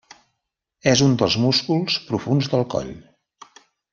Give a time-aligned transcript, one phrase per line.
[0.91, 2.91] És un dels músculs profunds del coll.